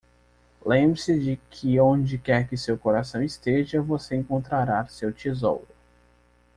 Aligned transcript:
Lembre-se 0.65 1.11
de 1.19 1.37
que 1.51 1.79
onde 1.79 2.17
quer 2.17 2.47
que 2.47 2.57
seu 2.57 2.75
coração 2.75 3.21
esteja, 3.21 3.79
você 3.83 4.15
encontrará 4.15 4.87
seu 4.87 5.13
tesouro. 5.13 5.67